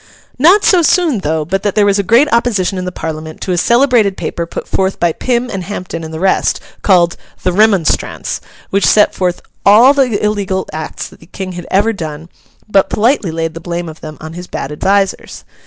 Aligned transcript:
Not 0.39 0.63
so 0.63 0.81
soon, 0.81 1.19
though, 1.19 1.45
but 1.45 1.61
that 1.61 1.75
there 1.75 1.85
was 1.85 1.99
a 1.99 2.01
great 2.01 2.27
opposition 2.33 2.79
in 2.79 2.85
the 2.85 2.91
Parliament 2.91 3.39
to 3.41 3.51
a 3.51 3.55
celebrated 3.57 4.17
paper 4.17 4.47
put 4.47 4.67
forth 4.67 4.99
by 4.99 5.11
Pym 5.11 5.47
and 5.51 5.63
Hampden 5.65 6.03
and 6.03 6.11
the 6.11 6.19
rest, 6.19 6.59
called 6.81 7.15
'The 7.43 7.53
Remonstrance,' 7.53 8.41
which 8.71 8.83
set 8.87 9.13
forth 9.13 9.43
all 9.63 9.93
the 9.93 10.17
illegal 10.25 10.65
acts 10.73 11.07
that 11.09 11.19
the 11.19 11.27
King 11.27 11.51
had 11.51 11.67
ever 11.69 11.93
done, 11.93 12.29
but 12.67 12.89
politely 12.89 13.29
laid 13.29 13.53
the 13.53 13.59
blame 13.61 13.87
of 13.87 14.01
them 14.01 14.17
on 14.19 14.33
his 14.33 14.47
bad 14.47 14.71
advisers. 14.71 15.43